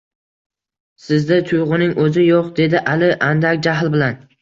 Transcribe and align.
Sizda 1.09 1.37
tuyg`uning 1.51 1.93
o`zi 2.07 2.27
yo`q, 2.33 2.43
dedi 2.63 2.85
Ali 2.97 3.15
andak 3.33 3.65
jahl 3.73 3.97
bilan 3.99 4.23